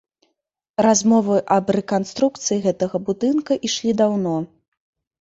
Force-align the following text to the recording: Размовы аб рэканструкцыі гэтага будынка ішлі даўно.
Размовы 0.85 1.37
аб 1.57 1.69
рэканструкцыі 1.79 2.59
гэтага 2.67 3.05
будынка 3.13 3.63
ішлі 3.73 3.99
даўно. 4.05 4.37